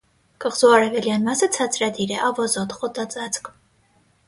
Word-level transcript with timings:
Կղզու 0.45 0.71
արևելյան 0.77 1.27
մասը 1.27 1.51
ցածրադիր 1.59 2.15
է, 2.15 2.17
ավազոտ, 2.31 2.75
խոտածածկ։ 2.81 3.55